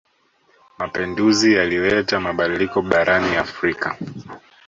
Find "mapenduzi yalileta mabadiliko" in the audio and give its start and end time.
0.77-2.77